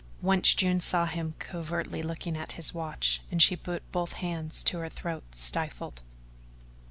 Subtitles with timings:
[0.23, 4.79] Once June saw him covertly looking at his watch and she put both hands to
[4.79, 6.01] her throat stifled.